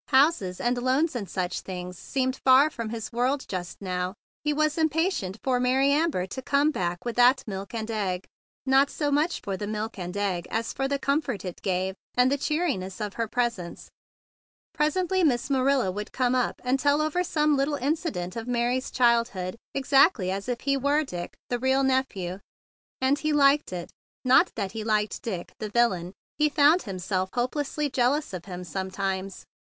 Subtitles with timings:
[0.07, 4.15] Houses and loans and such things seemed far from his world just now.
[4.43, 8.25] He was impatient for Mary Amber to come back with that milk and egg.
[8.65, 10.87] Not so much for the milk and egg 150 THE BIG BLUE SOLDIER as for
[10.87, 11.05] the
[11.37, 13.91] comfort it gave, and the cheeriness of her presence.
[14.73, 19.55] Presently Mass Manila would come up and tell over some little incident of Mary's childhood
[19.77, 21.35] exactlv as if he were Dick.
[21.47, 22.39] we the real nephew;
[22.99, 23.91] and he liked it.
[24.25, 26.13] Not that he liked Dick, the villain!
[26.39, 29.45] He found himself hopelessly jealous of him sometimes.